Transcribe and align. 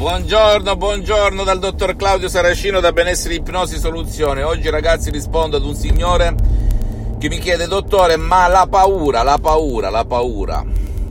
Buongiorno, 0.00 0.76
buongiorno 0.76 1.44
dal 1.44 1.58
dottor 1.58 1.94
Claudio 1.94 2.30
Saracino 2.30 2.80
da 2.80 2.90
Benessere 2.90 3.34
Ipnosi 3.34 3.76
Soluzione. 3.76 4.42
Oggi 4.42 4.70
ragazzi 4.70 5.10
rispondo 5.10 5.58
ad 5.58 5.62
un 5.62 5.74
signore 5.74 6.34
che 7.18 7.28
mi 7.28 7.38
chiede, 7.38 7.66
dottore, 7.66 8.16
ma 8.16 8.48
la 8.48 8.66
paura, 8.66 9.22
la 9.22 9.36
paura, 9.36 9.90
la 9.90 10.06
paura 10.06 10.64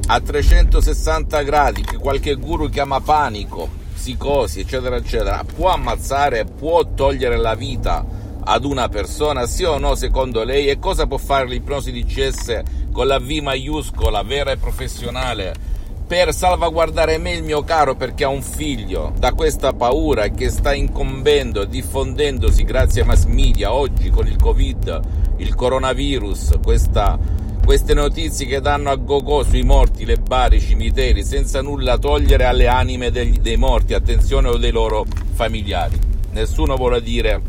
a 0.08 0.20
360 0.20 1.40
gradi, 1.44 1.84
che 1.84 1.98
qualche 1.98 2.34
guru 2.34 2.68
chiama 2.68 3.00
panico, 3.00 3.70
psicosi, 3.94 4.62
eccetera, 4.62 4.96
eccetera, 4.96 5.44
può 5.44 5.70
ammazzare, 5.70 6.46
può 6.46 6.84
togliere 6.84 7.38
la 7.38 7.54
vita 7.54 8.04
ad 8.44 8.66
una 8.66 8.90
persona, 8.90 9.46
sì 9.46 9.66
o 9.66 9.78
no, 9.78 9.94
secondo 9.94 10.44
lei? 10.44 10.68
E 10.68 10.80
cosa 10.80 11.06
può 11.06 11.18
fare 11.18 11.46
l'ipnosi 11.48 11.92
di 11.92 12.06
CS 12.06 12.64
con 12.92 13.06
la 13.06 13.20
V 13.20 13.30
maiuscola, 13.30 14.24
vera 14.24 14.50
e 14.50 14.58
professionale? 14.58 15.78
Per 16.10 16.34
salvaguardare 16.34 17.20
me 17.20 17.34
il 17.34 17.44
mio 17.44 17.64
caro 17.64 17.94
perché 17.94 18.24
ha 18.24 18.30
un 18.30 18.42
figlio 18.42 19.14
da 19.20 19.34
questa 19.34 19.74
paura 19.74 20.30
che 20.30 20.50
sta 20.50 20.74
incombendo, 20.74 21.66
diffondendosi 21.66 22.64
grazie 22.64 23.02
ai 23.02 23.08
mass 23.08 23.26
media 23.26 23.72
oggi 23.72 24.10
con 24.10 24.26
il 24.26 24.36
covid, 24.36 25.02
il 25.38 25.54
coronavirus, 25.54 26.62
questa, 26.64 27.16
queste 27.64 27.94
notizie 27.94 28.48
che 28.48 28.60
danno 28.60 28.90
a 28.90 28.96
go-go 28.96 29.44
sui 29.44 29.62
morti, 29.62 30.04
le 30.04 30.18
bare, 30.18 30.56
i 30.56 30.62
cimiteri, 30.62 31.24
senza 31.24 31.62
nulla 31.62 32.00
togliere 32.00 32.46
alle 32.46 32.66
anime 32.66 33.12
degli, 33.12 33.38
dei 33.38 33.58
morti, 33.58 33.94
attenzione 33.94 34.48
o 34.48 34.58
dei 34.58 34.72
loro 34.72 35.06
familiari. 35.34 36.00
Nessuno 36.32 36.76
vuole 36.76 37.04
dire 37.04 37.40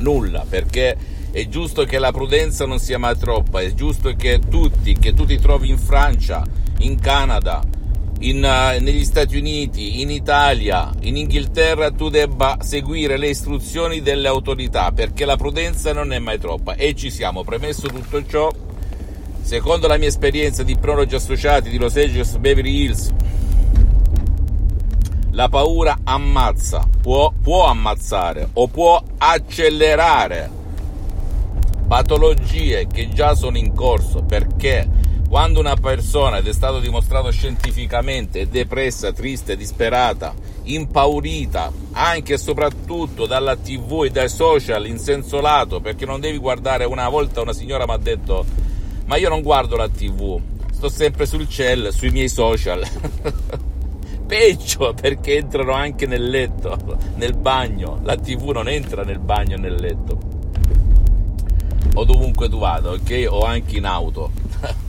nulla 0.00 0.44
perché 0.46 0.94
è 1.30 1.48
giusto 1.48 1.84
che 1.84 1.98
la 1.98 2.12
prudenza 2.12 2.66
non 2.66 2.80
sia 2.80 2.98
mai 2.98 3.16
troppa, 3.16 3.62
è 3.62 3.72
giusto 3.72 4.14
che 4.14 4.40
tutti, 4.46 4.92
che 4.92 5.14
tu 5.14 5.24
ti 5.24 5.38
trovi 5.38 5.70
in 5.70 5.78
Francia, 5.78 6.44
in 6.80 7.00
Canada, 7.00 7.67
in, 8.20 8.42
uh, 8.42 8.82
negli 8.82 9.04
Stati 9.04 9.36
Uniti, 9.36 10.00
in 10.00 10.10
Italia, 10.10 10.92
in 11.00 11.16
Inghilterra 11.16 11.90
tu 11.90 12.08
debba 12.08 12.58
seguire 12.60 13.16
le 13.16 13.28
istruzioni 13.28 14.00
delle 14.00 14.28
autorità 14.28 14.90
perché 14.90 15.24
la 15.24 15.36
prudenza 15.36 15.92
non 15.92 16.12
è 16.12 16.18
mai 16.18 16.38
troppa 16.38 16.74
e 16.74 16.94
ci 16.94 17.10
siamo. 17.10 17.44
Premesso 17.44 17.86
tutto 17.88 18.24
ciò, 18.26 18.50
secondo 19.42 19.86
la 19.86 19.98
mia 19.98 20.08
esperienza 20.08 20.62
di 20.62 20.76
pronologi 20.76 21.14
associati 21.14 21.70
di 21.70 21.78
Los 21.78 21.96
Angeles 21.96 22.36
Beverly 22.38 22.82
Hills, 22.82 23.12
la 25.30 25.48
paura 25.48 25.98
ammazza, 26.02 26.84
può, 27.00 27.32
può 27.40 27.66
ammazzare 27.66 28.48
o 28.54 28.66
può 28.66 29.00
accelerare 29.18 30.56
patologie 31.86 32.86
che 32.86 33.08
già 33.08 33.34
sono 33.34 33.56
in 33.56 33.72
corso 33.72 34.22
perché 34.22 35.06
quando 35.28 35.60
una 35.60 35.76
persona, 35.76 36.38
ed 36.38 36.46
è 36.46 36.52
stato 36.54 36.80
dimostrato 36.80 37.30
scientificamente, 37.30 38.40
è 38.40 38.46
depressa, 38.46 39.12
triste, 39.12 39.56
disperata, 39.56 40.34
impaurita, 40.62 41.70
anche 41.92 42.34
e 42.34 42.38
soprattutto 42.38 43.26
dalla 43.26 43.54
tv 43.54 44.04
e 44.04 44.10
dai 44.10 44.30
social 44.30 44.86
in 44.86 44.98
senso 44.98 45.40
lato, 45.40 45.80
perché 45.80 46.06
non 46.06 46.18
devi 46.18 46.38
guardare, 46.38 46.86
una 46.86 47.10
volta 47.10 47.42
una 47.42 47.52
signora 47.52 47.84
mi 47.84 47.92
ha 47.92 47.98
detto, 47.98 48.42
ma 49.04 49.16
io 49.16 49.28
non 49.28 49.42
guardo 49.42 49.76
la 49.76 49.88
tv, 49.90 50.40
sto 50.72 50.88
sempre 50.88 51.26
sul 51.26 51.46
cell, 51.46 51.90
sui 51.90 52.10
miei 52.10 52.30
social. 52.30 52.82
Peggio 54.26 54.94
perché 54.98 55.36
entrano 55.36 55.72
anche 55.72 56.06
nel 56.06 56.26
letto, 56.26 56.74
nel 57.16 57.36
bagno, 57.36 58.00
la 58.02 58.16
tv 58.16 58.48
non 58.50 58.66
entra 58.68 59.02
nel 59.02 59.18
bagno 59.18 59.56
e 59.56 59.58
nel 59.58 59.74
letto. 59.74 60.18
O 61.94 62.04
dovunque 62.04 62.48
tu 62.48 62.58
vada, 62.58 62.90
ok? 62.92 63.26
O 63.28 63.42
anche 63.42 63.76
in 63.76 63.84
auto 63.84 64.30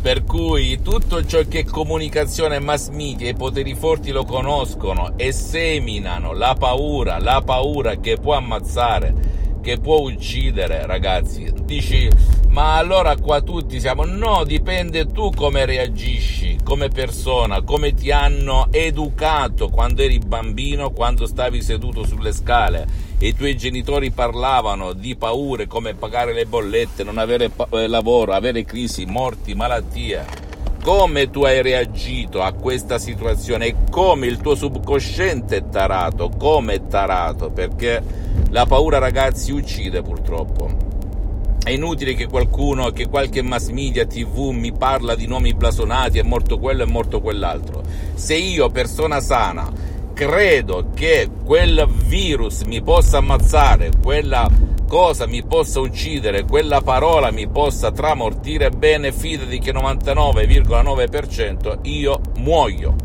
per 0.00 0.24
cui 0.24 0.80
tutto 0.80 1.24
ciò 1.26 1.42
che 1.46 1.60
è 1.60 1.64
comunicazione 1.64 2.58
mass 2.58 2.88
media 2.88 3.28
i 3.28 3.34
poteri 3.34 3.74
forti 3.74 4.10
lo 4.12 4.24
conoscono 4.24 5.12
e 5.16 5.30
seminano 5.32 6.32
la 6.32 6.54
paura, 6.58 7.18
la 7.18 7.42
paura 7.44 7.96
che 7.96 8.16
può 8.16 8.34
ammazzare, 8.34 9.58
che 9.60 9.78
può 9.78 10.00
uccidere, 10.00 10.86
ragazzi. 10.86 11.52
Dici, 11.64 12.08
ma 12.48 12.76
allora 12.76 13.16
qua 13.16 13.42
tutti 13.42 13.78
siamo... 13.78 14.04
No, 14.04 14.44
dipende 14.44 15.06
tu 15.12 15.30
come 15.30 15.66
reagisci 15.66 16.58
come 16.64 16.88
persona, 16.88 17.62
come 17.62 17.94
ti 17.94 18.10
hanno 18.10 18.68
educato 18.70 19.68
quando 19.68 20.02
eri 20.02 20.18
bambino, 20.18 20.90
quando 20.90 21.26
stavi 21.26 21.60
seduto 21.62 22.06
sulle 22.06 22.32
scale 22.32 23.09
e 23.22 23.28
i 23.28 23.34
tuoi 23.34 23.54
genitori 23.54 24.10
parlavano 24.12 24.94
di 24.94 25.14
paure 25.14 25.66
come 25.66 25.92
pagare 25.92 26.32
le 26.32 26.46
bollette, 26.46 27.04
non 27.04 27.18
avere 27.18 27.50
eh, 27.72 27.86
lavoro, 27.86 28.32
avere 28.32 28.64
crisi, 28.64 29.04
morti, 29.04 29.52
malattie. 29.52 30.24
Come 30.82 31.28
tu 31.28 31.42
hai 31.42 31.60
reagito 31.60 32.40
a 32.40 32.54
questa 32.54 32.98
situazione 32.98 33.66
e 33.66 33.74
come 33.90 34.26
il 34.26 34.38
tuo 34.38 34.54
subconsciente 34.54 35.58
è 35.58 35.68
tarato, 35.68 36.30
come 36.30 36.72
è 36.72 36.86
tarato, 36.86 37.50
perché 37.50 38.02
la 38.48 38.64
paura 38.64 38.96
ragazzi 38.96 39.52
uccide 39.52 40.00
purtroppo. 40.00 40.88
È 41.62 41.68
inutile 41.68 42.14
che 42.14 42.26
qualcuno, 42.26 42.90
che 42.90 43.06
qualche 43.06 43.42
mass 43.42 43.68
media 43.68 44.06
tv 44.06 44.48
mi 44.48 44.72
parla 44.72 45.14
di 45.14 45.26
nomi 45.26 45.52
blasonati, 45.52 46.18
è 46.18 46.22
morto 46.22 46.58
quello, 46.58 46.84
è 46.84 46.86
morto 46.86 47.20
quell'altro. 47.20 47.82
Se 48.14 48.34
io, 48.34 48.70
persona 48.70 49.20
sana, 49.20 49.70
credo 50.14 50.88
che 50.94 51.28
quel 51.44 51.86
virus 52.10 52.62
mi 52.62 52.82
possa 52.82 53.18
ammazzare, 53.18 53.90
quella 54.02 54.50
cosa 54.88 55.28
mi 55.28 55.44
possa 55.44 55.78
uccidere, 55.78 56.42
quella 56.42 56.80
parola 56.80 57.30
mi 57.30 57.46
possa 57.46 57.92
tramortire, 57.92 58.70
bene, 58.70 59.12
fidati 59.12 59.60
che 59.60 59.72
99,9% 59.72 61.78
io 61.82 62.20
muoio, 62.38 62.96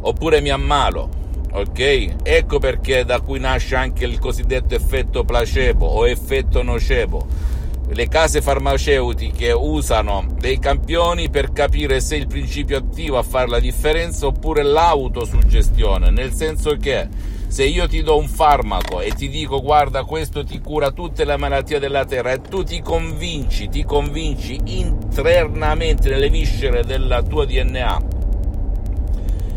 oppure 0.00 0.40
mi 0.40 0.50
ammalo, 0.50 1.08
ok? 1.52 2.14
Ecco 2.24 2.58
perché 2.58 3.04
da 3.04 3.20
cui 3.20 3.38
nasce 3.38 3.76
anche 3.76 4.04
il 4.04 4.18
cosiddetto 4.18 4.74
effetto 4.74 5.22
placebo 5.22 5.86
o 5.86 6.08
effetto 6.08 6.64
nocebo 6.64 7.50
le 7.94 8.08
case 8.08 8.40
farmaceutiche 8.40 9.52
usano 9.52 10.26
dei 10.38 10.58
campioni 10.58 11.28
per 11.28 11.52
capire 11.52 12.00
se 12.00 12.16
il 12.16 12.26
principio 12.26 12.78
attivo 12.78 13.18
a 13.18 13.22
fare 13.22 13.48
la 13.48 13.60
differenza 13.60 14.26
oppure 14.26 14.62
l'autosuggestione, 14.62 16.10
nel 16.10 16.32
senso 16.32 16.76
che 16.76 17.06
se 17.52 17.64
io 17.64 17.86
ti 17.86 18.00
do 18.00 18.16
un 18.16 18.28
farmaco 18.28 19.02
e 19.02 19.10
ti 19.10 19.28
dico 19.28 19.60
guarda 19.60 20.04
questo 20.04 20.42
ti 20.42 20.58
cura 20.58 20.90
tutte 20.90 21.26
le 21.26 21.36
malattie 21.36 21.78
della 21.78 22.06
terra 22.06 22.32
e 22.32 22.40
tu 22.40 22.64
ti 22.64 22.80
convinci, 22.80 23.68
ti 23.68 23.84
convinci 23.84 24.58
internamente 24.64 26.08
nelle 26.08 26.30
viscere 26.30 26.82
del 26.82 27.22
tuo 27.28 27.44
DNA 27.44 28.02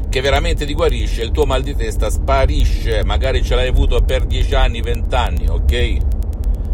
che 0.10 0.20
veramente 0.20 0.66
ti 0.66 0.74
guarisce, 0.74 1.24
il 1.24 1.32
tuo 1.32 1.46
mal 1.46 1.64
di 1.64 1.74
testa 1.74 2.10
sparisce, 2.10 3.06
magari 3.06 3.42
ce 3.42 3.56
l'hai 3.56 3.70
avuto 3.70 4.02
per 4.02 4.26
10 4.26 4.56
anni, 4.56 4.82
20 4.82 5.16
anni, 5.16 5.48
ok? 5.48 5.98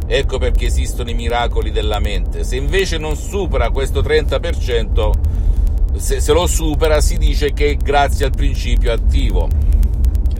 Ecco 0.08 0.40
perché 0.40 0.66
esistono 0.66 1.12
i 1.12 1.14
miracoli 1.14 1.70
della 1.70 2.00
mente. 2.00 2.44
Se 2.44 2.56
invece 2.56 2.98
non 2.98 3.16
supera 3.16 3.70
questo 3.70 4.02
30%, 4.02 5.12
se, 5.98 6.20
se 6.20 6.34
lo 6.34 6.48
supera 6.48 7.00
si 7.00 7.18
dice 7.18 7.54
che 7.54 7.70
è 7.70 7.76
grazie 7.76 8.26
al 8.26 8.32
principio 8.32 8.92
attivo. 8.92 9.70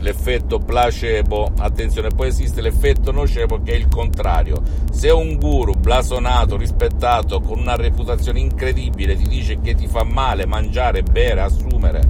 L'effetto 0.02 0.58
placebo, 0.58 1.52
attenzione, 1.58 2.08
poi 2.08 2.26
esiste 2.26 2.60
l'effetto 2.60 3.12
nocebo 3.12 3.62
che 3.62 3.70
è 3.70 3.76
il 3.76 3.86
contrario. 3.86 4.60
Se 4.90 5.08
un 5.10 5.36
guru 5.36 5.74
blasonato, 5.74 6.56
rispettato, 6.56 7.40
con 7.40 7.60
una 7.60 7.76
reputazione 7.76 8.40
incredibile 8.40 9.14
ti 9.14 9.28
dice 9.28 9.60
che 9.60 9.74
ti 9.76 9.86
fa 9.86 10.02
male 10.02 10.44
mangiare, 10.44 11.04
bere, 11.04 11.42
assumere 11.42 12.00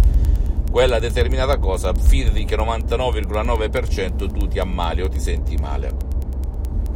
quella 0.71 0.99
determinata 0.99 1.59
cosa, 1.59 1.93
fidati 1.93 2.47
che 2.47 2.57
99,9% 2.57 4.33
tu 4.33 4.49
ti 4.49 4.59
ammali 4.59 5.03
o 5.03 5.09
ti 5.09 5.21
senti 5.21 5.57
male. 5.57 5.95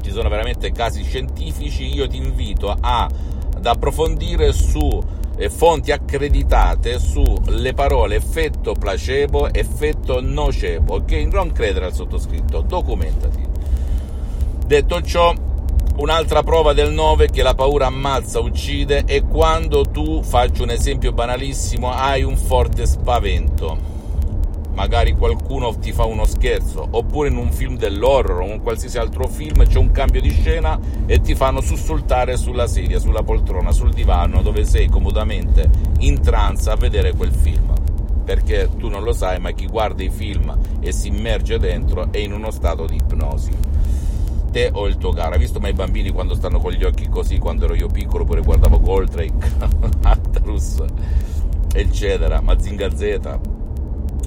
Ci 0.00 0.10
sono 0.10 0.30
veramente 0.30 0.72
casi 0.72 1.02
scientifici, 1.02 1.94
io 1.94 2.08
ti 2.08 2.16
invito 2.16 2.70
a, 2.70 3.04
ad 3.04 3.66
approfondire 3.66 4.50
su 4.52 5.04
fonti 5.50 5.92
accreditate 5.92 6.98
sulle 6.98 7.74
parole 7.74 8.16
effetto 8.16 8.74
placebo, 8.74 9.52
effetto 9.52 10.20
nocebo, 10.20 10.94
ok? 10.94 11.12
Non 11.30 11.52
credere 11.52 11.86
al 11.86 11.94
sottoscritto, 11.94 12.62
documentati. 12.62 13.44
Detto 14.66 15.02
ciò, 15.02 15.32
un'altra 15.96 16.42
prova 16.42 16.72
del 16.72 16.92
9 16.92 17.30
che 17.30 17.42
la 17.42 17.54
paura 17.54 17.86
ammazza, 17.86 18.40
uccide 18.40 19.04
è 19.04 19.22
quando 19.22 19.82
tu, 19.82 20.22
faccio 20.22 20.62
un 20.62 20.70
esempio 20.70 21.12
banalissimo, 21.12 21.90
hai 21.90 22.22
un 22.22 22.36
forte 22.36 22.86
spavento 22.86 23.94
magari 24.86 25.14
qualcuno 25.14 25.76
ti 25.76 25.90
fa 25.90 26.04
uno 26.04 26.24
scherzo, 26.26 26.86
oppure 26.88 27.28
in 27.28 27.36
un 27.36 27.50
film 27.50 27.76
dell'horror 27.76 28.42
o 28.42 28.46
in 28.46 28.62
qualsiasi 28.62 28.98
altro 28.98 29.26
film 29.26 29.66
c'è 29.66 29.78
un 29.78 29.90
cambio 29.90 30.20
di 30.20 30.30
scena 30.30 30.78
e 31.06 31.20
ti 31.20 31.34
fanno 31.34 31.60
sussultare 31.60 32.36
sulla 32.36 32.68
sedia, 32.68 33.00
sulla 33.00 33.24
poltrona, 33.24 33.72
sul 33.72 33.92
divano 33.92 34.42
dove 34.42 34.64
sei 34.64 34.88
comodamente 34.88 35.68
in 35.98 36.22
trance 36.22 36.70
a 36.70 36.76
vedere 36.76 37.14
quel 37.14 37.32
film. 37.32 37.74
Perché 38.24 38.68
tu 38.78 38.88
non 38.88 39.02
lo 39.02 39.12
sai, 39.12 39.40
ma 39.40 39.50
chi 39.50 39.66
guarda 39.66 40.04
i 40.04 40.10
film 40.10 40.56
e 40.78 40.92
si 40.92 41.08
immerge 41.08 41.58
dentro 41.58 42.12
è 42.12 42.18
in 42.18 42.32
uno 42.32 42.52
stato 42.52 42.86
di 42.86 42.94
ipnosi. 42.94 43.50
Te 44.52 44.70
o 44.72 44.86
il 44.86 44.98
tuo 44.98 45.10
caro, 45.10 45.32
hai 45.32 45.40
visto 45.40 45.58
mai 45.58 45.70
i 45.70 45.74
bambini 45.74 46.10
quando 46.10 46.36
stanno 46.36 46.60
con 46.60 46.70
gli 46.70 46.84
occhi 46.84 47.08
così, 47.08 47.38
quando 47.38 47.64
ero 47.64 47.74
io 47.74 47.88
piccolo, 47.88 48.24
pure 48.24 48.40
guardavo 48.40 48.80
Goldrake, 48.80 49.32
Attarus, 50.02 50.76
eccetera, 51.72 52.40
Mazinga 52.40 52.94
Z, 52.94 53.54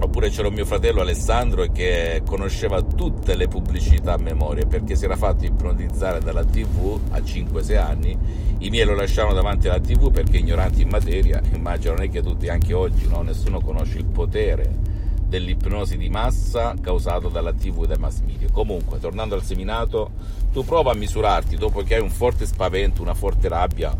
Oppure 0.01 0.29
c'era 0.29 0.49
mio 0.49 0.65
fratello 0.65 1.01
Alessandro 1.01 1.65
che 1.73 2.21
conosceva 2.25 2.81
tutte 2.81 3.35
le 3.35 3.49
pubblicità 3.49 4.13
a 4.13 4.17
memoria 4.17 4.65
perché 4.65 4.95
si 4.95 5.03
era 5.03 5.17
fatto 5.17 5.43
ipnotizzare 5.43 6.19
dalla 6.19 6.45
TV 6.45 6.97
a 7.09 7.17
5-6 7.17 7.77
anni. 7.77 8.17
I 8.59 8.69
miei 8.69 8.85
lo 8.85 8.95
lasciavano 8.95 9.33
davanti 9.33 9.67
alla 9.67 9.81
TV 9.81 10.09
perché 10.09 10.37
ignoranti 10.37 10.83
in 10.83 10.89
materia, 10.89 11.41
immagino 11.53 11.95
non 11.95 12.03
è 12.03 12.09
che 12.09 12.21
tutti 12.21 12.47
anche 12.47 12.73
oggi 12.73 13.07
no? 13.07 13.21
nessuno 13.23 13.59
conosce 13.59 13.97
il 13.97 14.05
potere 14.05 14.89
dell'ipnosi 15.29 15.97
di 15.97 16.09
massa 16.09 16.73
causato 16.81 17.27
dalla 17.27 17.53
TV 17.53 17.83
e 17.83 17.87
dai 17.87 17.97
mass 17.97 18.21
media. 18.21 18.47
Comunque, 18.51 18.99
tornando 18.99 19.35
al 19.35 19.43
seminato, 19.43 20.11
tu 20.51 20.63
prova 20.63 20.91
a 20.91 20.95
misurarti 20.95 21.55
dopo 21.55 21.83
che 21.83 21.95
hai 21.95 22.01
un 22.01 22.09
forte 22.09 22.45
spavento, 22.45 23.01
una 23.01 23.13
forte 23.13 23.47
rabbia, 23.47 23.95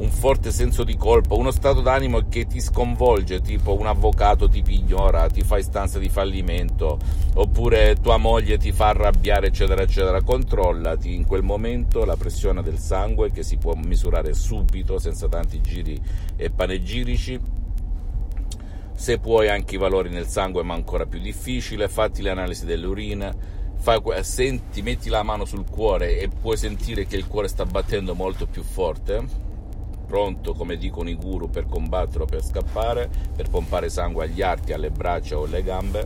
un 0.00 0.08
forte 0.08 0.50
senso 0.50 0.82
di 0.82 0.96
colpa, 0.96 1.34
uno 1.34 1.50
stato 1.50 1.82
d'animo 1.82 2.26
che 2.28 2.46
ti 2.46 2.60
sconvolge, 2.60 3.42
tipo 3.42 3.78
un 3.78 3.86
avvocato 3.86 4.48
ti 4.48 4.62
pignora, 4.62 5.28
ti 5.28 5.42
fa 5.42 5.58
istanza 5.58 5.98
di 5.98 6.08
fallimento, 6.08 6.98
oppure 7.34 7.96
tua 8.00 8.16
moglie 8.16 8.56
ti 8.56 8.72
fa 8.72 8.88
arrabbiare, 8.88 9.48
eccetera, 9.48 9.82
eccetera. 9.82 10.22
Controllati 10.22 11.14
in 11.14 11.26
quel 11.26 11.42
momento 11.42 12.06
la 12.06 12.16
pressione 12.16 12.62
del 12.62 12.78
sangue 12.78 13.30
che 13.30 13.42
si 13.42 13.58
può 13.58 13.74
misurare 13.74 14.32
subito, 14.32 14.98
senza 14.98 15.28
tanti 15.28 15.60
giri 15.60 16.00
e 16.34 16.50
panegirici. 16.50 17.38
Se 18.94 19.18
puoi 19.18 19.48
anche 19.48 19.74
i 19.74 19.78
valori 19.78 20.08
nel 20.08 20.26
sangue, 20.26 20.62
ma 20.62 20.72
ancora 20.72 21.04
più 21.04 21.20
difficile, 21.20 21.88
fatti 21.88 22.22
le 22.22 22.30
analisi 22.30 22.64
delle 22.64 22.86
urine. 22.86 23.58
Fai, 23.76 24.00
senti, 24.22 24.80
metti 24.80 25.10
la 25.10 25.22
mano 25.22 25.44
sul 25.44 25.64
cuore 25.68 26.18
e 26.18 26.28
puoi 26.28 26.56
sentire 26.56 27.06
che 27.06 27.16
il 27.16 27.26
cuore 27.26 27.48
sta 27.48 27.64
battendo 27.64 28.14
molto 28.14 28.46
più 28.46 28.62
forte 28.62 29.48
pronto, 30.10 30.54
come 30.54 30.76
dicono 30.76 31.08
i 31.08 31.14
guru, 31.14 31.48
per 31.48 31.68
combattere 31.68 32.24
o 32.24 32.26
per 32.26 32.44
scappare, 32.44 33.08
per 33.36 33.48
pompare 33.48 33.88
sangue 33.88 34.24
agli 34.24 34.42
arti, 34.42 34.72
alle 34.72 34.90
braccia 34.90 35.38
o 35.38 35.44
alle 35.44 35.62
gambe, 35.62 36.04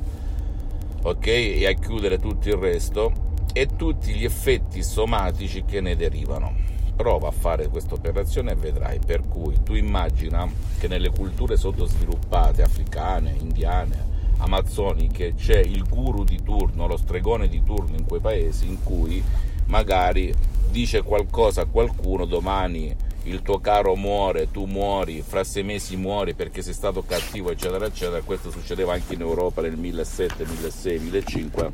ok? 1.00 1.26
E 1.26 1.66
a 1.66 1.72
chiudere 1.72 2.18
tutto 2.18 2.48
il 2.48 2.56
resto 2.56 3.12
e 3.54 3.66
tutti 3.76 4.12
gli 4.12 4.24
effetti 4.24 4.82
somatici 4.82 5.64
che 5.64 5.80
ne 5.80 5.96
derivano. 5.96 6.54
Prova 6.94 7.28
a 7.28 7.32
fare 7.32 7.68
questa 7.68 7.94
operazione 7.94 8.52
e 8.52 8.56
vedrai. 8.56 8.98
Per 9.04 9.26
cui 9.26 9.62
tu 9.62 9.72
immagina 9.72 10.46
che 10.78 10.86
nelle 10.86 11.08
culture 11.08 11.56
sottosviluppate, 11.56 12.62
africane, 12.62 13.34
indiane, 13.40 14.12
amazzoniche, 14.36 15.34
c'è 15.34 15.60
il 15.60 15.82
guru 15.88 16.24
di 16.24 16.42
turno, 16.42 16.86
lo 16.86 16.98
stregone 16.98 17.48
di 17.48 17.62
turno 17.64 17.96
in 17.96 18.04
quei 18.04 18.20
paesi 18.20 18.66
in 18.66 18.82
cui 18.82 19.24
magari 19.66 20.32
dice 20.70 21.02
qualcosa 21.02 21.62
a 21.62 21.66
qualcuno, 21.66 22.26
domani 22.26 22.94
il 23.24 23.42
tuo 23.42 23.58
caro 23.58 23.94
muore, 23.94 24.50
tu 24.50 24.64
muori, 24.64 25.22
fra 25.22 25.44
sei 25.44 25.62
mesi 25.62 25.96
muori 25.96 26.34
perché 26.34 26.62
sei 26.62 26.74
stato 26.74 27.02
cattivo, 27.02 27.50
eccetera, 27.50 27.86
eccetera. 27.86 28.20
Questo 28.22 28.50
succedeva 28.50 28.92
anche 28.92 29.14
in 29.14 29.20
Europa 29.20 29.62
nel 29.62 29.76
1700, 29.76 30.44
1600, 30.44 31.02
1500 31.02 31.72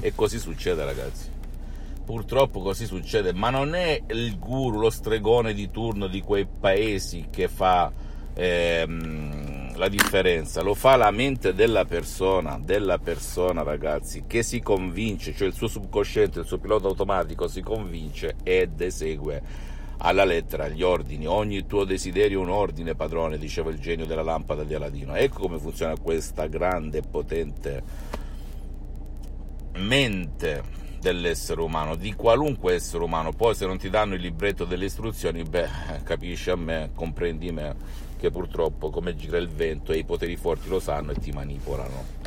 e 0.00 0.14
così 0.14 0.38
succede, 0.38 0.84
ragazzi. 0.84 1.34
Purtroppo 2.04 2.60
così 2.60 2.86
succede, 2.86 3.32
ma 3.32 3.50
non 3.50 3.74
è 3.74 4.00
il 4.08 4.38
guru, 4.38 4.78
lo 4.78 4.90
stregone 4.90 5.54
di 5.54 5.70
turno 5.70 6.06
di 6.06 6.20
quei 6.22 6.46
paesi 6.46 7.26
che 7.30 7.48
fa 7.48 7.90
ehm, 8.32 9.76
la 9.76 9.88
differenza, 9.88 10.62
lo 10.62 10.74
fa 10.74 10.94
la 10.94 11.10
mente 11.10 11.52
della 11.52 11.84
persona, 11.84 12.60
della 12.62 12.98
persona, 12.98 13.62
ragazzi, 13.62 14.24
che 14.26 14.44
si 14.44 14.60
convince, 14.60 15.34
cioè 15.34 15.48
il 15.48 15.54
suo 15.54 15.66
subconsciente, 15.66 16.40
il 16.40 16.46
suo 16.46 16.58
pilota 16.58 16.86
automatico 16.86 17.48
si 17.48 17.60
convince 17.60 18.36
ed 18.44 18.80
esegue 18.80 19.74
alla 19.98 20.24
lettera 20.24 20.68
gli 20.68 20.82
ordini, 20.82 21.26
ogni 21.26 21.66
tuo 21.66 21.84
desiderio 21.84 22.40
un 22.40 22.50
ordine, 22.50 22.94
padrone, 22.94 23.38
diceva 23.38 23.70
il 23.70 23.78
genio 23.78 24.06
della 24.06 24.22
lampada 24.22 24.64
di 24.64 24.74
Aladino. 24.74 25.14
Ecco 25.14 25.40
come 25.40 25.58
funziona 25.58 25.96
questa 25.98 26.46
grande 26.46 26.98
e 26.98 27.02
potente 27.02 27.82
mente 29.76 30.62
dell'essere 31.00 31.60
umano, 31.60 31.94
di 31.94 32.14
qualunque 32.14 32.74
essere 32.74 33.04
umano. 33.04 33.32
Poi 33.32 33.54
se 33.54 33.66
non 33.66 33.78
ti 33.78 33.88
danno 33.88 34.14
il 34.14 34.20
libretto 34.20 34.64
delle 34.64 34.86
istruzioni, 34.86 35.42
beh, 35.42 36.02
capisci 36.02 36.50
a 36.50 36.56
me, 36.56 36.90
comprendi 36.94 37.52
me, 37.52 37.74
che 38.18 38.30
purtroppo 38.30 38.90
come 38.90 39.14
gira 39.14 39.38
il 39.38 39.48
vento 39.48 39.92
e 39.92 39.98
i 39.98 40.04
poteri 40.04 40.36
forti 40.36 40.68
lo 40.68 40.80
sanno 40.80 41.12
e 41.12 41.14
ti 41.16 41.30
manipolano. 41.30 42.25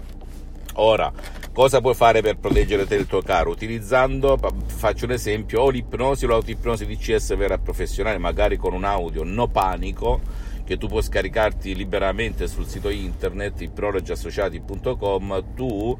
Ora, 0.76 1.12
cosa 1.52 1.82
puoi 1.82 1.96
fare 1.96 2.22
per 2.22 2.38
proteggere 2.38 2.86
te 2.86 2.96
e 2.96 3.00
il 3.00 3.08
tuo 3.08 3.22
caro? 3.22 3.50
Utilizzando, 3.50 4.40
faccio 4.66 5.06
un 5.06 5.12
esempio, 5.12 5.62
o 5.62 5.70
l'ipnosi 5.70 6.26
o 6.26 6.30
l'autipnosi 6.30 6.86
DCS 6.86 7.36
vera 7.36 7.56
e 7.56 7.60
professionale, 7.60 8.18
magari 8.18 8.58
con 8.58 8.74
un 8.74 8.84
audio 8.84 9.24
no 9.24 9.48
panico, 9.48 10.22
che 10.64 10.78
tu 10.78 10.88
puoi 10.88 11.02
scaricarti 11.02 11.76
liberamente 11.76 12.48
sul 12.48 12.68
sito 12.68 12.90
internet 12.90 13.60
ipnologiassociati.com, 13.62 15.44
tu 15.56 15.98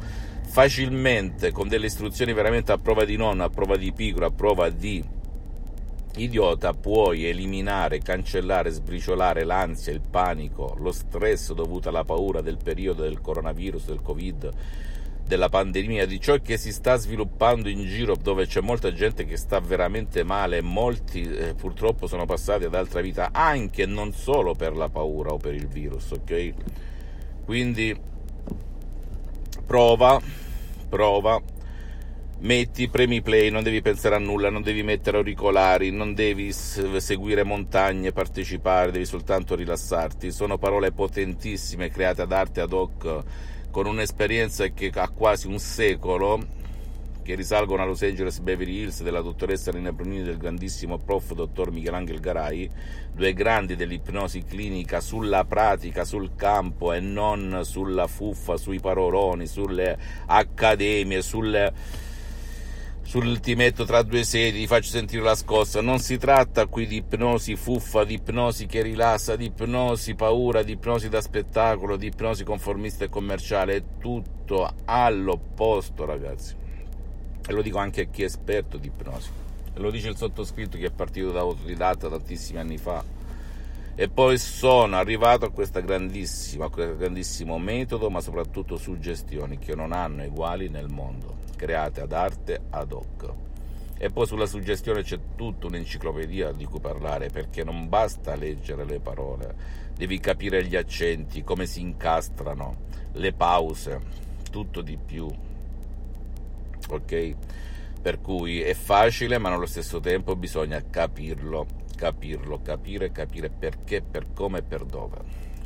facilmente 0.48 1.52
con 1.52 1.68
delle 1.68 1.88
istruzioni 1.88 2.34
veramente 2.34 2.72
a 2.72 2.78
prova 2.78 3.04
di 3.04 3.18
nonno, 3.18 3.44
a 3.44 3.50
prova 3.50 3.76
di 3.78 3.92
pigro, 3.92 4.28
a 4.28 4.32
prova 4.32 4.70
di 4.70 5.04
idiota 6.22 6.74
puoi 6.74 7.26
eliminare, 7.26 8.00
cancellare, 8.00 8.70
sbriciolare 8.70 9.44
l'ansia, 9.44 9.94
il 9.94 10.02
panico, 10.02 10.76
lo 10.80 10.92
stress 10.92 11.54
dovuto 11.54 11.90
alla 11.90 12.04
paura 12.04 12.42
del 12.42 12.58
periodo 12.62 13.04
del 13.04 13.22
coronavirus, 13.22 13.86
del 13.86 14.02
covid, 14.02 14.54
della 15.26 15.50
pandemia, 15.50 16.06
di 16.06 16.20
ciò 16.20 16.38
che 16.42 16.58
si 16.58 16.72
sta 16.72 16.96
sviluppando 16.96 17.70
in 17.70 17.86
giro 17.86 18.16
dove 18.16 18.48
c'è 18.48 18.62
molta 18.62 18.92
gente 18.92 19.26
che 19.26 19.38
sta 19.38 19.60
veramente 19.60 20.24
male, 20.24 20.62
molti 20.62 21.22
eh, 21.22 21.54
purtroppo 21.54 22.08
sono 22.08 22.26
passati 22.26 22.64
ad 22.64 22.74
altra 22.74 23.02
vita 23.02 23.30
anche 23.32 23.86
non 23.86 24.12
solo 24.12 24.56
per 24.56 24.76
la 24.76 24.90
paura 24.90 25.32
o 25.32 25.38
per 25.38 25.54
il 25.54 25.68
virus, 25.68 26.12
ok? 26.12 26.54
Quindi 27.46 27.96
prova, 29.66 30.20
prova 30.90 31.40
metti, 32.40 32.88
premi 32.88 33.22
play, 33.22 33.50
non 33.50 33.64
devi 33.64 33.82
pensare 33.82 34.16
a 34.16 34.20
nulla, 34.20 34.50
non 34.50 34.62
devi 34.62 34.84
mettere 34.84 35.18
auricolari, 35.18 35.92
non 35.92 36.14
devi 36.14 36.52
seguire 36.52 37.44
montagne, 37.44 38.12
partecipare, 38.12 38.92
devi 38.92 39.06
soltanto 39.06 39.56
rilassarti. 39.56 40.32
Sono 40.32 40.58
parole 40.58 40.92
potentissime 40.92 41.90
create 41.90 42.22
ad 42.22 42.32
arte 42.32 42.62
ad 42.62 42.74
hoc 42.74 43.24
con 43.72 43.86
un'esperienza 43.86 44.68
che 44.68 44.92
ha 44.94 45.10
quasi 45.10 45.48
un 45.48 45.60
secolo 45.60 46.58
che 47.22 47.36
risalgono 47.36 47.84
a 47.84 47.86
Los 47.86 48.02
Angeles 48.02 48.40
Beverly 48.40 48.80
Hills 48.80 49.04
della 49.04 49.22
dottoressa 49.22 49.70
Rina 49.70 49.92
Brunini 49.92 50.22
e 50.22 50.24
del 50.24 50.38
grandissimo 50.38 50.98
prof 50.98 51.34
dottor 51.34 51.70
Michelangelo 51.70 52.20
Garai, 52.20 52.68
due 53.14 53.34
grandi 53.34 53.76
dell'ipnosi 53.76 54.44
clinica 54.44 55.00
sulla 55.00 55.46
pratica, 55.46 56.06
sul 56.06 56.32
campo 56.36 56.92
e 56.92 57.00
non 57.00 57.60
sulla 57.64 58.08
fuffa, 58.08 58.58
sui 58.58 58.80
paroloni, 58.80 59.46
sulle 59.46 59.96
accademie, 60.26 61.22
sulle 61.22 61.72
sul 63.10 63.40
ti 63.40 63.56
metto 63.56 63.86
tra 63.86 64.04
due 64.04 64.24
sedie, 64.24 64.62
ti 64.62 64.68
faccio 64.68 64.92
sentire 64.92 65.24
la 65.24 65.34
scossa. 65.34 65.82
Non 65.82 65.98
si 65.98 66.20
tratta 66.20 66.68
qui 66.68 66.86
di 66.86 66.98
ipnosi 66.98 67.56
fuffa, 67.56 68.04
di 68.04 68.14
ipnosi 68.14 68.68
che 68.68 68.84
rilassa, 68.84 69.36
di 69.36 69.46
ipnosi 69.46 70.14
paura, 70.14 70.62
di 70.62 70.74
ipnosi 70.74 71.10
da 71.10 71.20
spettacolo, 71.20 71.98
di 71.98 72.06
ipnosi 72.06 72.44
conformista 72.44 73.06
e 73.06 73.10
commerciale. 73.10 73.78
È 73.78 73.84
tutto 74.00 74.72
all'opposto, 74.86 76.06
ragazzi. 76.06 76.54
E 77.48 77.52
lo 77.52 77.64
dico 77.64 77.80
anche 77.80 78.02
a 78.02 78.06
chi 78.06 78.22
è 78.22 78.26
esperto 78.26 78.78
di 78.78 78.90
ipnosi. 78.90 79.32
Lo 79.78 79.90
dice 79.90 80.10
il 80.10 80.16
sottoscritto 80.16 80.78
che 80.78 80.86
è 80.86 80.92
partito 80.92 81.32
da 81.32 81.40
autodidatta 81.40 82.10
tantissimi 82.10 82.60
anni 82.60 82.78
fa. 82.78 83.04
E 84.02 84.08
poi 84.08 84.38
sono 84.38 84.96
arrivato 84.96 85.44
a 85.44 85.52
questo 85.52 85.84
grandissimo, 85.84 87.58
metodo, 87.58 88.10
ma 88.10 88.22
soprattutto 88.22 88.78
suggestioni 88.78 89.60
che 89.60 89.76
non 89.76 89.92
hanno 89.92 90.24
uguali 90.24 90.70
nel 90.70 90.88
mondo 90.88 91.40
create 91.58 92.00
ad 92.00 92.14
arte 92.14 92.62
ad 92.70 92.94
hoc. 92.94 93.34
E 93.98 94.10
poi 94.10 94.26
sulla 94.26 94.46
suggestione 94.46 95.04
c'è 95.04 95.20
tutta 95.36 95.68
un'enciclopedia 95.68 96.54
di 96.54 96.64
cui 96.64 96.80
parlare, 96.80 97.28
perché 97.28 97.66
non 97.66 97.90
basta 97.90 98.36
leggere 98.36 98.86
le 98.86 99.02
parole, 99.02 99.54
devi 99.98 100.18
capire 100.22 100.64
gli 100.64 100.78
accenti, 100.78 101.44
come 101.44 101.66
si 101.66 101.82
incastrano, 101.82 102.78
le 103.16 103.34
pause, 103.34 104.00
tutto 104.50 104.80
di 104.80 104.96
più. 104.96 105.28
Ok? 106.88 107.36
Per 108.02 108.22
cui 108.22 108.62
è 108.62 108.74
facile, 108.74 109.38
ma 109.40 109.54
allo 109.54 109.66
stesso 109.66 110.00
tempo 110.00 110.38
bisogna 110.38 110.82
capirlo, 110.90 111.79
capirlo, 112.00 112.62
capire, 112.64 113.12
capire 113.12 113.50
perché, 113.50 114.02
per 114.02 114.28
come 114.34 114.60
e 114.60 114.64
per 114.64 114.86
dove. 114.86 115.18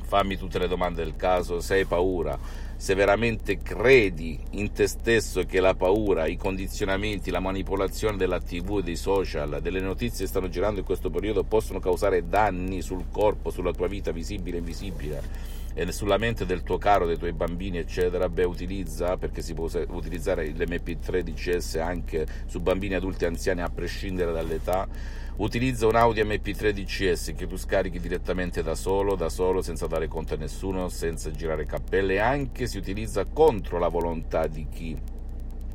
Fammi 0.02 0.36
tutte 0.36 0.58
le 0.58 0.68
domande 0.68 1.04
del 1.04 1.16
caso, 1.16 1.60
se 1.62 1.75
hai 1.75 1.86
paura, 1.86 2.38
se 2.75 2.96
veramente 2.96 3.60
credi 3.60 4.40
in 4.52 4.72
te 4.72 4.88
stesso 4.88 5.44
che 5.44 5.60
la 5.60 5.75
paura, 5.75 6.25
i 6.25 6.36
condizionamenti, 6.36 7.30
la 7.30 7.40
manipolazione 7.40 8.18
della 8.18 8.40
TV 8.40 8.82
dei 8.82 8.96
social, 8.96 9.60
delle 9.62 9.80
notizie 9.80 10.25
che 10.25 10.32
stanno 10.32 10.50
girando 10.50 10.80
in 10.80 10.86
questo 10.86 11.12
periodo 11.12 11.44
possono 11.44 11.80
causare 11.80 12.28
danni 12.28 12.82
sul 12.82 13.06
corpo, 13.12 13.52
sulla 13.52 13.72
tua 13.72 13.88
vita 13.88 14.12
visibile 14.12 14.58
e 14.58 14.60
invisibile 14.60 15.62
e 15.74 15.92
sulla 15.92 16.18
mente 16.18 16.46
del 16.46 16.63
tuo 16.63 16.77
caro, 16.77 17.06
dei 17.06 17.18
tuoi 17.18 17.34
bambini, 17.34 17.77
eccetera, 17.77 18.30
beh, 18.30 18.44
utilizza, 18.44 19.18
perché 19.18 19.42
si 19.42 19.53
può 19.53 19.70
utilizzare 19.89 20.48
l'MP3 20.48 21.22
DCS 21.22 21.75
anche 21.75 22.25
su 22.46 22.60
bambini, 22.60 22.96
adulti 22.96 23.24
e 23.24 23.27
anziani 23.27 23.62
a 23.62 23.70
prescindere 23.70 24.32
dall'età. 24.32 24.88
Utilizza 25.36 25.88
un 25.88 25.96
Audi 25.96 26.22
MP3 26.22 26.70
DCS 26.70 27.34
che 27.36 27.48
tu 27.48 27.58
scarichi 27.58 28.00
direttamente 28.00 28.62
da 28.62 28.75
solo, 28.75 29.15
da 29.15 29.30
solo, 29.30 29.63
senza 29.63 29.88
dare 29.88 30.08
conto 30.08 30.36
a 30.36 30.38
nessuno, 30.38 30.89
senza 30.89 31.32
girare 31.32 31.65
cappelle, 31.65 32.20
anche 32.20 32.68
si 32.68 32.77
utilizza 32.77 33.25
contro 33.25 33.80
la 33.80 33.88
volontà 33.88 34.46
di 34.46 34.68
chi 34.70 34.96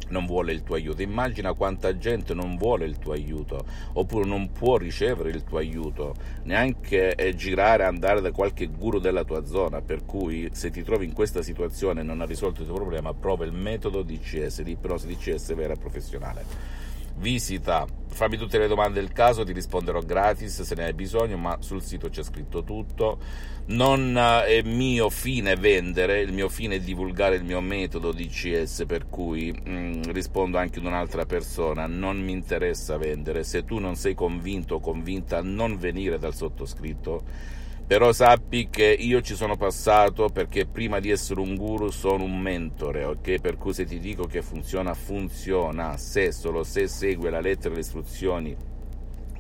non 0.09 0.27
vuole 0.27 0.53
il 0.53 0.63
tuo 0.63 0.77
aiuto. 0.77 1.03
Immagina 1.03 1.53
quanta 1.53 1.97
gente 1.97 2.35
non 2.35 2.57
vuole 2.57 2.87
il 2.87 2.99
tuo 2.99 3.13
aiuto, 3.13 3.65
oppure 3.95 4.27
non 4.27 4.53
può 4.53 4.77
ricevere 4.77 5.31
il 5.31 5.45
tuo 5.45 5.59
aiuto, 5.59 6.15
neanche 6.45 7.15
eh, 7.15 7.35
girare, 7.35 7.85
andare 7.85 8.21
da 8.21 8.33
qualche 8.33 8.67
guru 8.67 8.99
della 8.99 9.25
tua 9.25 9.45
zona. 9.45 9.81
Per 9.81 10.05
cui, 10.05 10.49
se 10.53 10.71
ti 10.71 10.83
trovi 10.83 11.05
in 11.05 11.13
questa 11.13 11.43
situazione 11.43 12.01
e 12.01 12.05
non 12.05 12.21
ha 12.21 12.27
risolto 12.27 12.61
il 12.61 12.67
tuo 12.67 12.77
problema, 12.77 13.15
prova 13.15 13.45
il 13.45 13.53
metodo 13.53 14.03
DCS, 14.03 14.63
di 14.63 14.73
ipnosi 14.73 15.07
DCS 15.07 15.55
vera 15.55 15.75
e 15.75 15.79
professionale 15.79 16.87
visita, 17.19 17.87
fammi 18.09 18.37
tutte 18.37 18.59
le 18.59 18.69
domande 18.69 19.01
del 19.01 19.13
caso, 19.13 19.45
ti 19.45 19.53
risponderò 19.53 20.01
gratis 20.01 20.63
se 20.63 20.75
ne 20.75 20.85
hai 20.85 20.95
bisogno, 20.95 21.37
ma 21.37 21.57
sul 21.61 21.83
sito 21.83 22.09
c'è 22.09 22.23
scritto 22.23 22.65
tutto. 22.65 23.19
Non 23.67 24.17
eh, 24.17 24.45
è 24.45 24.63
mio 24.63 25.11
fine 25.11 25.57
vendere, 25.57 26.21
il 26.21 26.33
mio 26.33 26.49
fine 26.49 26.77
è 26.77 26.81
divulgare 26.81 27.37
il 27.37 27.45
mio 27.45 27.61
metodo 27.61 28.13
DCS, 28.13 28.85
per 28.87 29.09
cui 29.09 29.53
mh, 29.53 29.71
mm, 29.71 30.03
rispondo 30.11 30.57
anche 30.59 30.79
ad 30.79 30.87
un'altra 30.87 31.27
persona, 31.27 31.87
non 31.87 32.19
mi 32.19 32.33
interessa 32.33 32.97
vendere, 32.97 33.45
se 33.45 33.65
tu 33.65 33.79
non 33.79 33.95
sei 33.95 34.15
convinto 34.15 34.77
o 34.77 34.81
convinta 34.81 35.43
non 35.43 35.77
venire 35.77 36.19
dal 36.19 36.35
sottoscritto 36.35 37.57
però 37.89 38.13
sappi 38.13 38.69
che 38.69 38.85
io 38.85 39.23
ci 39.23 39.35
sono 39.35 39.57
passato 39.57 40.29
perché 40.29 40.67
prima 40.67 41.01
di 41.01 41.09
essere 41.09 41.41
un 41.41 41.57
guru 41.57 41.89
sono 41.89 42.23
un 42.23 42.39
mentore, 42.39 43.05
ok? 43.05 43.41
Per 43.41 43.57
cui 43.57 43.73
se 43.73 43.87
ti 43.87 43.99
dico 43.99 44.27
che 44.27 44.43
funziona, 44.43 44.93
funziona, 44.93 45.97
se 45.97 46.31
solo 46.31 46.65
se 46.65 46.87
segue 46.87 47.31
la 47.31 47.41
lettera 47.41 47.71
e 47.71 47.77
le 47.77 47.81
istruzioni 47.81 48.57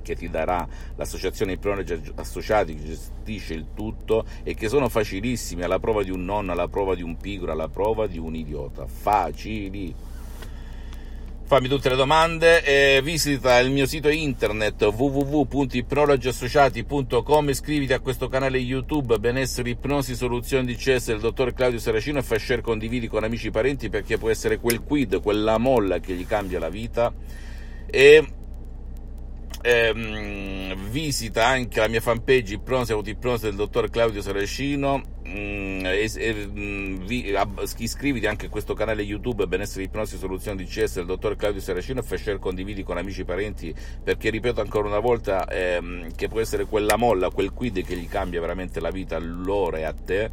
che 0.00 0.14
ti 0.14 0.31
darà 0.31 0.67
l'associazione 0.97 1.52
Ipnonologi 1.52 2.12
Associati 2.14 2.75
che 2.75 2.85
gestisce 2.85 3.52
il 3.52 3.67
tutto 3.75 4.25
e 4.43 4.55
che 4.55 4.71
sono 4.71 4.88
facilissimi, 4.88 5.62
alla 5.62 5.78
prova 5.78 6.02
di 6.02 6.11
un 6.11 6.25
nonno, 6.25 6.52
alla 6.52 6.69
prova 6.69 6.95
di 6.95 7.02
un 7.02 7.19
pigro, 7.19 7.52
alla 7.52 7.69
prova 7.69 8.07
di 8.07 8.17
un 8.17 8.35
idiota, 8.35 8.87
facili 8.87 9.95
fammi 11.49 11.67
tutte 11.67 11.88
le 11.88 11.97
domande 11.97 12.62
e 12.62 13.00
visita 13.02 13.59
il 13.59 13.71
mio 13.71 13.87
sito 13.87 14.11
internet 14.11 14.83
www.ipnologiassociati.com 14.83 17.49
iscriviti 17.49 17.95
a 17.95 18.00
questo 18.00 18.28
canale 18.28 18.59
youtube 18.59 19.19
benessere 19.19 19.71
ipnosi 19.71 20.14
soluzioni 20.14 20.67
di 20.67 20.76
CS 20.76 21.07
del 21.07 21.21
dottor 21.21 21.55
Claudio 21.55 21.78
Saracino 21.78 22.19
e 22.19 22.23
fai 22.23 22.38
share 22.38 22.61
condividi 22.61 23.09
con 23.09 23.25
amici 23.25 23.47
e 23.47 23.50
parenti 23.50 23.88
perché 23.88 24.19
può 24.19 24.28
essere 24.28 24.59
quel 24.59 24.83
quid 24.83 25.23
quella 25.23 25.57
molla 25.57 26.00
che 26.00 26.12
gli 26.12 26.26
cambia 26.26 26.59
la 26.59 26.69
vita. 26.69 27.14
E 27.87 28.28
ehm, 29.62 30.90
visita 30.90 31.47
anche 31.47 31.81
la 31.81 31.88
mia 31.88 32.02
fanpage 32.02 32.57
Ipnosi 32.57 32.93
Autoipnosi 32.93 33.47
del 33.47 33.55
dottor 33.55 33.88
Claudio 33.88 34.21
Saracino 34.21 35.17
mm, 35.28 35.85
e, 35.87 36.11
e, 36.14 36.47
mm, 36.47 37.04
vi, 37.04 37.35
ab, 37.35 37.62
iscriviti 37.76 38.26
anche 38.26 38.47
a 38.47 38.49
questo 38.49 38.75
canale 38.75 39.02
YouTube 39.02 39.47
Benessere 39.47 39.85
Ipnosi 39.85 40.16
Soluzioni 40.16 40.58
di 40.58 40.64
CS 40.64 40.97
del 40.97 41.06
dottor 41.06 41.37
Claudio 41.37 41.61
Saracino 41.61 42.00
e 42.00 42.16
share 42.16 42.38
condividi 42.38 42.82
con 42.82 42.97
amici 42.97 43.20
e 43.20 43.25
parenti 43.25 43.75
perché 44.02 44.30
ripeto 44.30 44.61
ancora 44.61 44.88
una 44.88 44.99
volta 44.99 45.47
ehm, 45.47 46.14
che 46.14 46.28
può 46.28 46.40
essere 46.40 46.64
quella 46.64 46.97
molla, 46.97 47.30
quel 47.30 47.52
quid 47.52 47.85
che 47.85 47.97
gli 47.97 48.08
cambia 48.08 48.40
veramente 48.40 48.80
la 48.80 48.90
vita 48.90 49.16
a 49.16 49.20
loro 49.20 49.76
e 49.76 49.85
a 49.85 49.92
te 49.92 50.30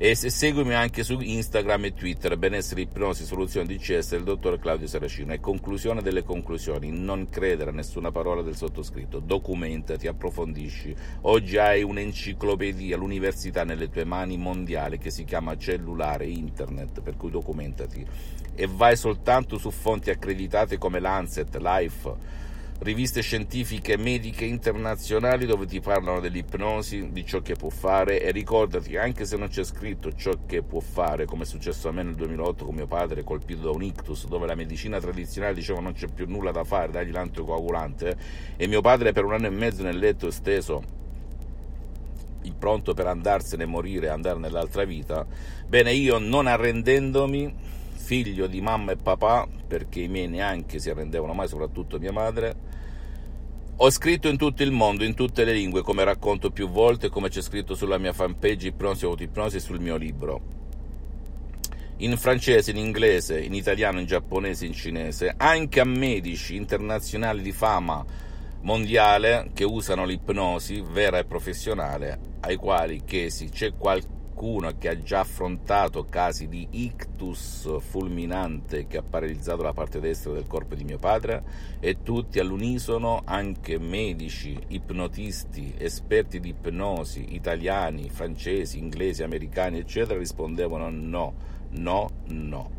e 0.00 0.14
se 0.14 0.30
seguimi 0.30 0.74
anche 0.74 1.02
su 1.02 1.18
Instagram 1.18 1.86
e 1.86 1.92
Twitter 1.92 2.38
benessere 2.38 2.82
ipnosi 2.82 3.24
soluzione 3.24 3.66
DCS 3.66 4.10
del 4.10 4.22
dottor 4.22 4.60
Claudio 4.60 4.86
Saracino. 4.86 5.32
E 5.32 5.40
conclusione 5.40 6.02
delle 6.02 6.22
conclusioni 6.22 6.92
non 6.92 7.28
credere 7.28 7.70
a 7.70 7.72
nessuna 7.72 8.12
parola 8.12 8.42
del 8.42 8.54
sottoscritto. 8.54 9.18
Documentati 9.18 10.06
approfondisci. 10.06 10.94
Oggi 11.22 11.56
hai 11.56 11.82
un'enciclopedia 11.82 12.96
l'università 12.96 13.64
nelle 13.64 13.90
tue 13.90 14.04
mani 14.04 14.36
mondiale 14.36 14.98
che 14.98 15.10
si 15.10 15.24
chiama 15.24 15.56
cellulare 15.56 16.26
internet 16.26 17.00
per 17.00 17.16
cui 17.16 17.32
documentati. 17.32 18.06
E 18.54 18.68
vai 18.70 18.96
soltanto 18.96 19.58
su 19.58 19.72
fonti 19.72 20.10
accreditate 20.10 20.78
come 20.78 21.00
Lancet, 21.00 21.56
Life 21.56 22.46
riviste 22.80 23.22
scientifiche 23.22 23.96
mediche 23.96 24.44
internazionali 24.44 25.46
dove 25.46 25.66
ti 25.66 25.80
parlano 25.80 26.20
dell'ipnosi, 26.20 27.10
di 27.10 27.26
ciò 27.26 27.40
che 27.40 27.54
può 27.54 27.70
fare 27.70 28.22
e 28.22 28.30
ricordati, 28.30 28.96
anche 28.96 29.24
se 29.24 29.36
non 29.36 29.48
c'è 29.48 29.64
scritto 29.64 30.12
ciò 30.12 30.32
che 30.46 30.62
può 30.62 30.80
fare, 30.80 31.24
come 31.24 31.42
è 31.42 31.46
successo 31.46 31.88
a 31.88 31.92
me 31.92 32.02
nel 32.02 32.14
2008 32.14 32.64
con 32.64 32.74
mio 32.74 32.86
padre 32.86 33.24
colpito 33.24 33.62
da 33.62 33.70
un 33.70 33.82
ictus, 33.82 34.26
dove 34.28 34.46
la 34.46 34.54
medicina 34.54 35.00
tradizionale 35.00 35.54
diceva 35.54 35.80
non 35.80 35.92
c'è 35.92 36.06
più 36.06 36.26
nulla 36.28 36.52
da 36.52 36.64
fare, 36.64 36.92
dagli 36.92 37.10
l'anticoagulante, 37.10 38.16
e 38.56 38.66
mio 38.68 38.80
padre 38.80 39.12
per 39.12 39.24
un 39.24 39.32
anno 39.32 39.46
e 39.46 39.50
mezzo 39.50 39.82
nel 39.82 39.98
letto 39.98 40.30
steso 40.30 40.96
pronto 42.58 42.94
per 42.94 43.06
andarsene, 43.06 43.66
morire 43.66 44.06
e 44.06 44.10
andare 44.10 44.38
nell'altra 44.38 44.84
vita, 44.84 45.26
bene, 45.66 45.92
io 45.92 46.18
non 46.18 46.46
arrendendomi 46.46 47.54
figlio 48.08 48.46
di 48.46 48.62
mamma 48.62 48.92
e 48.92 48.96
papà, 48.96 49.46
perché 49.66 50.00
i 50.00 50.08
miei 50.08 50.28
neanche 50.28 50.78
si 50.78 50.88
arrendevano 50.88 51.34
mai, 51.34 51.46
soprattutto 51.46 51.98
mia 51.98 52.10
madre. 52.10 52.56
Ho 53.76 53.90
scritto 53.90 54.28
in 54.28 54.38
tutto 54.38 54.62
il 54.62 54.70
mondo, 54.70 55.04
in 55.04 55.12
tutte 55.12 55.44
le 55.44 55.52
lingue, 55.52 55.82
come 55.82 56.04
racconto 56.04 56.50
più 56.50 56.70
volte, 56.70 57.10
come 57.10 57.28
c'è 57.28 57.42
scritto 57.42 57.74
sulla 57.74 57.98
mia 57.98 58.14
fanpage 58.14 58.68
Ipnosi 58.68 59.04
e 59.04 59.08
Autoipnosi 59.08 59.56
e 59.56 59.60
sul 59.60 59.78
mio 59.80 59.96
libro. 59.96 60.40
In 61.98 62.16
francese, 62.16 62.70
in 62.70 62.78
inglese, 62.78 63.40
in 63.40 63.52
italiano, 63.52 64.00
in 64.00 64.06
giapponese, 64.06 64.64
in 64.64 64.72
cinese, 64.72 65.34
anche 65.36 65.78
a 65.78 65.84
medici 65.84 66.56
internazionali 66.56 67.42
di 67.42 67.52
fama 67.52 68.02
mondiale 68.62 69.50
che 69.52 69.64
usano 69.64 70.06
l'ipnosi 70.06 70.80
vera 70.80 71.18
e 71.18 71.24
professionale, 71.26 72.18
ai 72.40 72.56
quali 72.56 73.02
chiesi 73.04 73.50
c'è 73.50 73.74
qualche 73.76 74.16
qualcuno 74.38 74.72
che 74.78 74.88
ha 74.88 75.02
già 75.02 75.20
affrontato 75.20 76.06
casi 76.08 76.46
di 76.46 76.68
ictus 76.70 77.68
fulminante 77.80 78.86
che 78.86 78.98
ha 78.98 79.02
paralizzato 79.02 79.62
la 79.62 79.72
parte 79.72 79.98
destra 79.98 80.32
del 80.32 80.46
corpo 80.46 80.76
di 80.76 80.84
mio 80.84 80.98
padre 80.98 81.42
e 81.80 82.04
tutti 82.04 82.38
all'unisono, 82.38 83.22
anche 83.24 83.78
medici, 83.78 84.56
ipnotisti, 84.68 85.74
esperti 85.76 86.38
di 86.38 86.50
ipnosi, 86.50 87.34
italiani, 87.34 88.08
francesi, 88.10 88.78
inglesi, 88.78 89.24
americani, 89.24 89.78
eccetera, 89.78 90.20
rispondevano 90.20 90.88
no, 90.88 91.34
no, 91.70 92.08
no. 92.26 92.70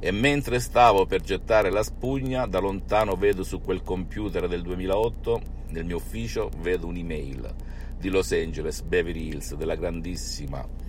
E 0.00 0.10
mentre 0.10 0.58
stavo 0.58 1.06
per 1.06 1.20
gettare 1.20 1.70
la 1.70 1.84
spugna, 1.84 2.46
da 2.46 2.58
lontano 2.58 3.14
vedo 3.14 3.44
su 3.44 3.60
quel 3.60 3.84
computer 3.84 4.48
del 4.48 4.62
2008, 4.62 5.40
nel 5.68 5.84
mio 5.84 5.96
ufficio, 5.96 6.50
vedo 6.58 6.88
un'email 6.88 7.54
di 7.98 8.08
Los 8.10 8.32
Angeles, 8.32 8.82
Beverly 8.82 9.28
Hills, 9.28 9.54
della 9.54 9.76
grandissima 9.76 10.82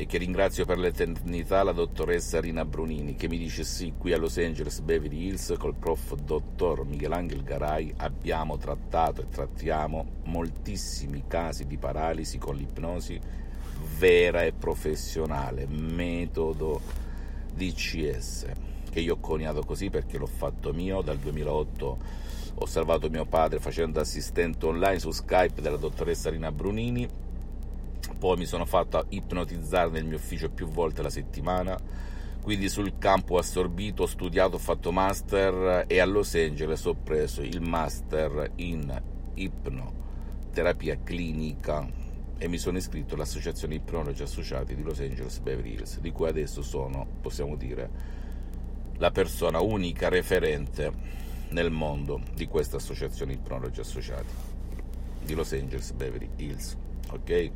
e 0.00 0.06
che 0.06 0.16
ringrazio 0.16 0.64
per 0.64 0.78
l'eternità 0.78 1.62
la 1.62 1.72
dottoressa 1.72 2.40
Rina 2.40 2.64
Brunini 2.64 3.16
che 3.16 3.28
mi 3.28 3.36
dice 3.36 3.64
sì, 3.64 3.92
qui 3.98 4.14
a 4.14 4.16
Los 4.16 4.38
Angeles 4.38 4.80
Beverly 4.80 5.26
Hills 5.26 5.52
col 5.58 5.74
prof. 5.74 6.14
dottor 6.14 6.86
Michelangelo 6.86 7.42
Garay 7.42 7.92
abbiamo 7.98 8.56
trattato 8.56 9.20
e 9.20 9.28
trattiamo 9.28 10.06
moltissimi 10.24 11.24
casi 11.26 11.66
di 11.66 11.76
paralisi 11.76 12.38
con 12.38 12.56
l'ipnosi 12.56 13.20
vera 13.98 14.42
e 14.42 14.52
professionale, 14.52 15.66
metodo 15.66 16.80
DCS 17.52 18.46
che 18.90 19.00
io 19.00 19.16
ho 19.16 19.20
coniato 19.20 19.62
così 19.64 19.90
perché 19.90 20.16
l'ho 20.16 20.24
fatto 20.24 20.72
mio 20.72 21.02
dal 21.02 21.18
2008 21.18 21.98
ho 22.54 22.66
salvato 22.66 23.10
mio 23.10 23.26
padre 23.26 23.60
facendo 23.60 24.00
assistente 24.00 24.64
online 24.64 24.98
su 24.98 25.10
Skype 25.10 25.60
della 25.60 25.76
dottoressa 25.76 26.30
Rina 26.30 26.50
Brunini 26.50 27.28
poi 28.20 28.36
mi 28.36 28.44
sono 28.44 28.66
fatto 28.66 29.06
ipnotizzare 29.08 29.88
nel 29.88 30.04
mio 30.04 30.16
ufficio 30.16 30.50
più 30.50 30.68
volte 30.68 31.00
la 31.00 31.08
settimana, 31.08 31.74
quindi 32.42 32.68
sul 32.68 32.98
campo 32.98 33.34
ho 33.34 33.38
assorbito, 33.38 34.02
ho 34.02 34.06
studiato, 34.06 34.56
ho 34.56 34.58
fatto 34.58 34.92
master 34.92 35.86
e 35.86 35.98
a 36.00 36.04
Los 36.04 36.34
Angeles 36.34 36.84
ho 36.84 36.94
preso 36.94 37.40
il 37.40 37.62
master 37.62 38.52
in 38.56 39.02
ipnoterapia 39.32 40.98
clinica 41.02 41.88
e 42.36 42.46
mi 42.46 42.58
sono 42.58 42.76
iscritto 42.76 43.14
all'Associazione 43.14 43.76
Ipnologi 43.76 44.22
Associati 44.22 44.74
di 44.74 44.82
Los 44.82 45.00
Angeles 45.00 45.38
Beverly 45.38 45.72
Hills, 45.72 45.98
di 46.00 46.12
cui 46.12 46.28
adesso 46.28 46.60
sono, 46.60 47.06
possiamo 47.22 47.56
dire, 47.56 47.90
la 48.98 49.10
persona 49.10 49.60
unica 49.60 50.10
referente 50.10 50.92
nel 51.50 51.70
mondo 51.70 52.20
di 52.34 52.46
questa 52.46 52.76
associazione 52.76 53.32
Ipnologi 53.32 53.80
Associati 53.80 54.32
di 55.24 55.34
Los 55.34 55.52
Angeles 55.52 55.92
Beverly 55.92 56.28
Hills. 56.36 56.76
Ok? 57.12 57.50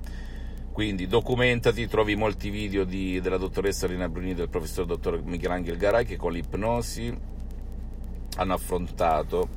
Quindi 0.75 1.07
documentati, 1.07 1.87
trovi 1.87 2.16
molti 2.16 2.50
video 2.50 2.83
di, 2.83 3.21
della 3.21 3.37
dottoressa 3.37 3.87
Rina 3.87 4.09
Bruni 4.09 4.35
del 4.35 4.49
professor 4.49 4.85
dottor 4.85 5.23
Michelangelo 5.23 5.76
Garay 5.76 6.04
che 6.04 6.16
con 6.16 6.33
l'ipnosi 6.33 7.16
hanno 8.38 8.52
affrontato 8.52 9.49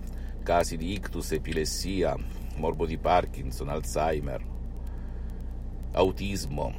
casi 0.44 0.78
di 0.78 0.94
ictus, 0.94 1.32
epilessia, 1.32 2.16
morbo 2.58 2.86
di 2.86 3.00
Parkinson, 3.00 3.70
Alzheimer, 3.70 4.46
autismo 5.94 6.72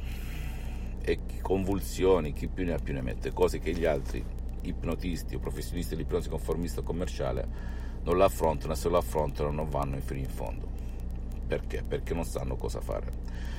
e 1.01 1.19
convulsioni, 1.41 2.31
chi 2.31 2.47
più 2.47 2.63
ne 2.63 2.75
ha 2.75 2.79
più 2.79 2.93
ne 2.93 3.01
mette, 3.01 3.33
cose 3.33 3.59
che 3.59 3.73
gli 3.73 3.83
altri 3.83 4.23
ipnotisti 4.61 5.35
o 5.35 5.39
professionisti 5.39 5.95
dell'ipnosi 5.95 6.29
conformista 6.29 6.81
commerciale 6.81 7.45
non 8.03 8.17
la 8.17 8.23
affrontano 8.23 8.71
e 8.71 8.77
se 8.77 8.87
lo 8.87 8.95
affrontano 8.95 9.51
non 9.51 9.67
vanno 9.67 9.97
fino 9.99 10.21
in 10.21 10.29
fondo. 10.29 10.65
Perché? 11.45 11.83
Perché 11.85 12.13
non 12.13 12.23
sanno 12.23 12.55
cosa 12.55 12.79
fare. 12.79 13.58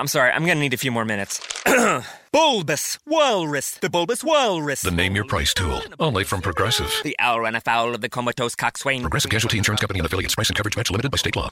I'm 0.00 0.06
sorry, 0.06 0.32
I'm 0.32 0.46
gonna 0.46 0.60
need 0.60 0.72
a 0.72 0.78
few 0.78 0.90
more 0.90 1.04
minutes. 1.04 1.46
bulbous 2.32 2.98
Walrus, 3.06 3.72
the 3.72 3.90
Bulbous 3.90 4.24
Walrus. 4.24 4.80
The 4.80 4.90
name 4.90 5.14
your 5.14 5.26
price 5.26 5.52
tool, 5.52 5.82
only 5.98 6.24
from 6.24 6.40
Progressive. 6.40 6.90
The 7.04 7.14
owl 7.18 7.40
ran 7.40 7.54
afoul 7.54 7.94
of 7.94 8.00
the 8.00 8.08
comatose 8.08 8.54
coxswain. 8.54 9.02
Progressive 9.02 9.30
Casualty 9.30 9.58
Insurance 9.58 9.82
Company 9.82 9.98
and 9.98 10.06
affiliates. 10.06 10.34
Price 10.34 10.48
and 10.48 10.56
coverage 10.56 10.74
match 10.74 10.90
limited 10.90 11.10
by 11.10 11.18
state 11.18 11.36
law. 11.36 11.50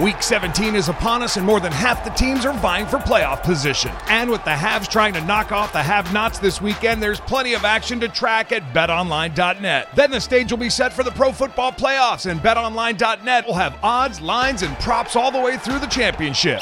Week 0.00 0.22
17 0.22 0.74
is 0.74 0.88
upon 0.88 1.22
us, 1.22 1.36
and 1.36 1.44
more 1.44 1.60
than 1.60 1.70
half 1.70 2.02
the 2.02 2.10
teams 2.10 2.46
are 2.46 2.56
vying 2.60 2.86
for 2.86 2.96
playoff 2.96 3.42
position. 3.42 3.92
And 4.08 4.30
with 4.30 4.42
the 4.44 4.56
haves 4.56 4.88
trying 4.88 5.12
to 5.12 5.20
knock 5.26 5.52
off 5.52 5.74
the 5.74 5.82
have 5.82 6.10
nots 6.14 6.38
this 6.38 6.62
weekend, 6.62 7.02
there's 7.02 7.20
plenty 7.20 7.52
of 7.52 7.64
action 7.66 8.00
to 8.00 8.08
track 8.08 8.52
at 8.52 8.72
betonline.net. 8.72 9.88
Then 9.94 10.10
the 10.10 10.20
stage 10.20 10.50
will 10.50 10.58
be 10.58 10.70
set 10.70 10.94
for 10.94 11.02
the 11.02 11.10
pro 11.10 11.32
football 11.32 11.72
playoffs, 11.72 12.30
and 12.30 12.40
betonline.net 12.40 13.46
will 13.46 13.54
have 13.54 13.78
odds, 13.82 14.18
lines, 14.22 14.62
and 14.62 14.74
props 14.78 15.14
all 15.14 15.30
the 15.30 15.40
way 15.40 15.58
through 15.58 15.78
the 15.78 15.86
championship. 15.86 16.60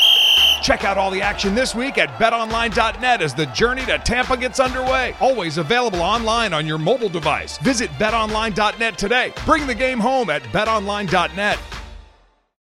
Check 0.63 0.85
out 0.85 0.99
all 0.99 1.11
the 1.11 1.23
action 1.23 1.55
this 1.55 1.75
week 1.75 1.97
at 1.97 2.09
betonline.net 2.19 3.23
as 3.23 3.35
the 3.35 3.47
journey 3.47 3.85
to 3.87 3.99
Tampa 3.99 4.37
gets 4.37 4.59
underway. 4.59 5.15
Always 5.21 5.59
available 5.59 6.03
online 6.03 6.53
on 6.53 6.67
your 6.67 6.79
mobile 6.79 7.09
device. 7.09 7.59
Visit 7.59 7.91
betonline.net 7.93 8.99
today. 8.99 9.33
Bring 9.45 9.67
the 9.67 9.75
game 9.75 10.01
home 10.01 10.31
at 10.31 10.43
betonline.net. 10.45 11.59